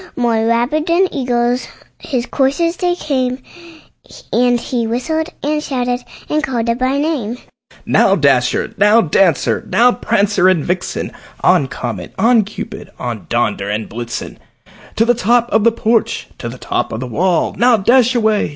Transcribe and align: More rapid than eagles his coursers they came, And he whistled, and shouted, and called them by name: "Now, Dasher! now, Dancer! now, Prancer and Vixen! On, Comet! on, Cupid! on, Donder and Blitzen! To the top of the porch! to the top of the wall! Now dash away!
More 0.15 0.47
rapid 0.47 0.87
than 0.87 1.07
eagles 1.13 1.67
his 1.99 2.25
coursers 2.25 2.75
they 2.77 2.95
came, 2.95 3.37
And 4.33 4.59
he 4.59 4.87
whistled, 4.87 5.29
and 5.43 5.61
shouted, 5.61 6.03
and 6.27 6.43
called 6.43 6.65
them 6.65 6.79
by 6.79 6.97
name: 6.97 7.37
"Now, 7.85 8.15
Dasher! 8.15 8.73
now, 8.77 9.01
Dancer! 9.01 9.63
now, 9.69 9.91
Prancer 9.91 10.49
and 10.49 10.65
Vixen! 10.65 11.11
On, 11.41 11.67
Comet! 11.67 12.15
on, 12.17 12.41
Cupid! 12.45 12.89
on, 12.97 13.27
Donder 13.29 13.69
and 13.69 13.87
Blitzen! 13.87 14.39
To 14.95 15.05
the 15.05 15.13
top 15.13 15.47
of 15.51 15.63
the 15.63 15.71
porch! 15.71 16.29
to 16.39 16.49
the 16.49 16.57
top 16.57 16.91
of 16.91 16.99
the 16.99 17.05
wall! 17.05 17.53
Now 17.55 17.77
dash 17.77 18.15
away! 18.15 18.49